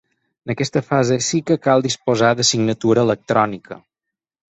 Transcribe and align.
En 0.45 0.51
aquesta 0.51 0.81
fase 0.85 1.17
sí 1.25 1.41
que 1.49 1.57
cal 1.67 1.85
disposar 1.87 2.31
de 2.39 2.47
signatura 2.53 3.05
electrònica. 3.09 3.79